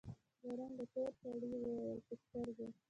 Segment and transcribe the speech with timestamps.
[0.43, 2.65] له رنګه تور سړي وويل: په سترګو!